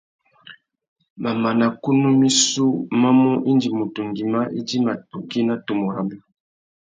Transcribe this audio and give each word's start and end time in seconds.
Mamana 1.23 1.65
kunú 1.81 2.07
missú 2.21 2.65
má 3.01 3.09
mú 3.19 3.29
indi 3.51 3.67
mutu 3.77 3.99
ngüimá 4.09 4.39
idjima 4.59 4.93
tukí 5.09 5.39
nà 5.47 5.53
tumu 5.65 5.85
rabú. 5.95 6.17